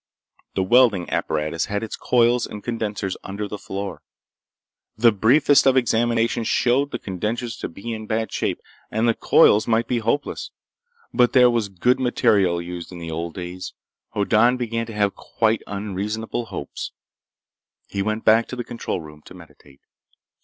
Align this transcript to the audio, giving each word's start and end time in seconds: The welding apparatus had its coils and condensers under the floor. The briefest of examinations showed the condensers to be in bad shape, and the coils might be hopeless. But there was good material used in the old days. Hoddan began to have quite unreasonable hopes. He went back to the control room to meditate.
The 0.55 0.63
welding 0.63 1.07
apparatus 1.11 1.65
had 1.65 1.83
its 1.83 1.95
coils 1.95 2.47
and 2.47 2.63
condensers 2.63 3.15
under 3.23 3.47
the 3.47 3.59
floor. 3.59 4.01
The 4.97 5.11
briefest 5.11 5.67
of 5.67 5.77
examinations 5.77 6.47
showed 6.47 6.89
the 6.89 6.97
condensers 6.97 7.55
to 7.57 7.69
be 7.69 7.93
in 7.93 8.07
bad 8.07 8.31
shape, 8.31 8.61
and 8.89 9.07
the 9.07 9.13
coils 9.13 9.67
might 9.67 9.85
be 9.85 9.99
hopeless. 9.99 10.49
But 11.13 11.33
there 11.33 11.51
was 11.51 11.69
good 11.69 11.99
material 11.99 12.59
used 12.59 12.91
in 12.91 12.97
the 12.97 13.11
old 13.11 13.35
days. 13.35 13.73
Hoddan 14.15 14.57
began 14.57 14.87
to 14.87 14.93
have 14.93 15.13
quite 15.13 15.61
unreasonable 15.67 16.45
hopes. 16.45 16.93
He 17.85 18.01
went 18.01 18.25
back 18.25 18.47
to 18.47 18.55
the 18.55 18.63
control 18.63 19.01
room 19.01 19.21
to 19.25 19.35
meditate. 19.35 19.81